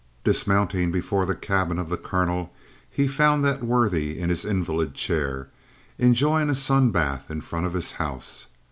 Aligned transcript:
Dismounting 0.23 0.91
before 0.91 1.27
the 1.27 1.35
cabin 1.35 1.77
of 1.77 1.89
the 1.89 1.95
colonel, 1.95 2.51
he 2.89 3.07
found 3.07 3.45
that 3.45 3.63
worthy 3.63 4.17
in 4.17 4.29
his 4.31 4.43
invalid 4.45 4.95
chair, 4.95 5.49
enjoying 5.99 6.49
a 6.49 6.55
sun 6.55 6.89
bath 6.89 7.29
in 7.29 7.39
front 7.41 7.67
of 7.67 7.73
his 7.73 7.91
house. 7.91 8.47